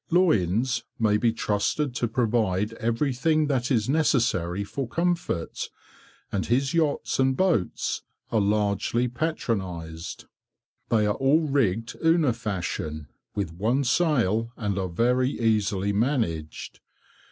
[0.09, 5.69] Loynes may be trusted to provide everything that is necessary for comfort,
[6.31, 8.01] and his yachts and boats
[8.31, 10.25] are largely patronized.
[10.89, 16.79] They are all rigged Una fashion, with one sail, and are very easily managed.